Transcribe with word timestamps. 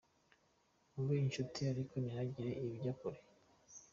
Mube 0.93 1.15
inshuti 1.25 1.59
ariko 1.71 1.93
ntihagire 2.01 2.51
ibijya 2.63 2.93
kure. 2.99 3.19